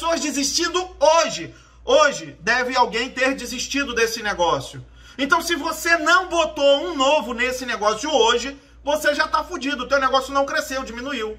[0.00, 1.54] pessoas desistindo hoje.
[1.84, 4.84] Hoje deve alguém ter desistido desse negócio.
[5.18, 9.84] Então, se você não botou um novo nesse negócio hoje, você já tá fudido.
[9.84, 11.38] O teu negócio não cresceu, diminuiu.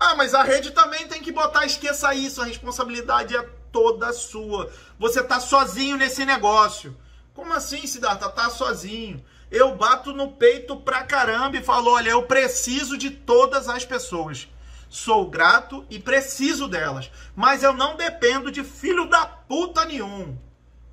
[0.00, 4.72] Ah, mas a rede também tem que botar, esqueça isso, a responsabilidade é toda sua.
[4.98, 6.96] Você tá sozinho nesse negócio.
[7.34, 8.30] Como assim, Siddhartha?
[8.30, 9.22] Tá sozinho.
[9.50, 14.48] Eu bato no peito pra caramba e falo: olha, eu preciso de todas as pessoas.
[14.92, 17.10] Sou grato e preciso delas.
[17.34, 20.36] Mas eu não dependo de filho da puta nenhum.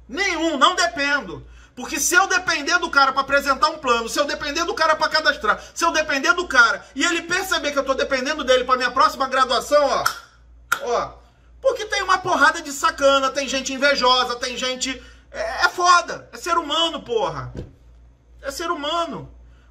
[0.08, 1.46] Nenhum, não dependo.
[1.76, 4.96] Porque se eu depender do cara para apresentar um plano, se eu depender do cara
[4.96, 8.64] para cadastrar, se eu depender do cara e ele perceber que eu tô dependendo dele
[8.64, 10.04] para minha próxima graduação, ó,
[10.82, 11.14] ó,
[11.62, 16.38] porque tem uma porrada de sacana, tem gente invejosa, tem gente é, é foda, é
[16.38, 17.54] ser humano, porra.
[18.42, 19.30] É ser humano.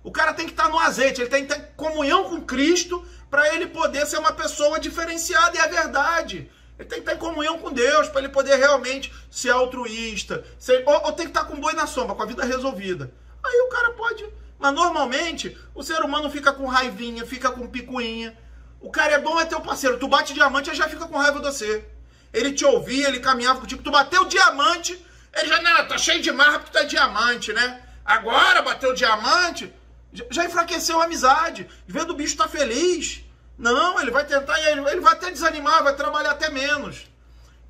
[0.09, 3.07] O cara tem que estar tá no azeite, ele tem que ter comunhão com Cristo
[3.30, 6.51] para ele poder ser uma pessoa diferenciada e é verdade.
[6.79, 10.43] Ele tem que estar em comunhão com Deus para ele poder realmente ser altruísta.
[10.59, 13.13] Ser, ou, ou, tem que estar com boi na sombra, com a vida resolvida.
[13.45, 14.27] Aí o cara pode.
[14.59, 18.35] Mas normalmente o ser humano fica com raivinha, fica com picuinha.
[18.80, 19.99] O cara é bom, é teu parceiro.
[19.99, 21.87] Tu bate diamante, ele já fica com raiva de você.
[22.32, 23.82] Ele te ouvia, ele caminhava contigo.
[23.82, 24.99] Tu bateu diamante,
[25.35, 27.82] ele já, não, tá cheio de marra porque tu é diamante, né?
[28.07, 29.71] Agora bateu diamante,
[30.12, 31.68] já enfraqueceu a amizade.
[31.87, 33.24] Vendo o bicho tá feliz.
[33.59, 37.06] Não, ele vai tentar, ele vai até desanimar, vai trabalhar até menos.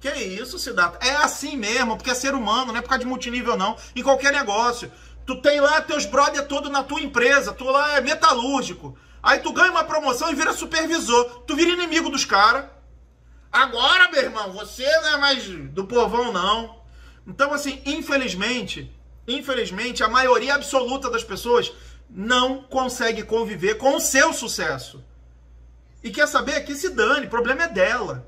[0.00, 1.04] Que isso, Siddhartha?
[1.04, 3.76] É assim mesmo, porque é ser humano, não é por causa de multinível, não.
[3.96, 4.92] Em qualquer negócio.
[5.26, 8.96] Tu tem lá teus brother todo na tua empresa, tu lá é metalúrgico.
[9.22, 11.42] Aí tu ganha uma promoção e vira supervisor.
[11.46, 12.66] Tu vira inimigo dos caras.
[13.50, 16.82] Agora, meu irmão, você não é mais do povão, não.
[17.26, 18.90] Então, assim, infelizmente,
[19.26, 21.72] infelizmente, a maioria absoluta das pessoas
[22.08, 25.04] não consegue conviver com o seu sucesso.
[26.02, 26.60] E quer saber?
[26.64, 28.26] Que se dane, o problema é dela.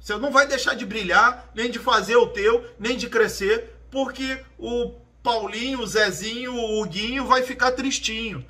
[0.00, 4.44] Você não vai deixar de brilhar, nem de fazer o teu, nem de crescer, porque
[4.58, 8.44] o Paulinho, o Zezinho, o Huguinho vai ficar tristinho.